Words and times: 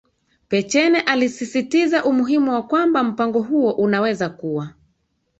Pechenè 0.47 0.99
alisisitiza 0.99 2.05
umuhimu 2.05 2.51
wa 2.51 2.63
kwamba 2.63 3.03
mpango 3.03 3.41
huo 3.41 3.71
unaweza 3.71 4.29
kuwa 4.29 4.73